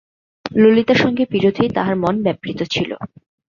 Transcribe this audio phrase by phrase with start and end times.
[0.55, 2.91] ললিতার সঙ্গে বিরোধেই তাহার মন ব্যাপৃত ছিল।